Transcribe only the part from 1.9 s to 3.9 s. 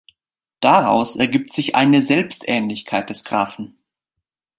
Selbstähnlichkeit des Graphen.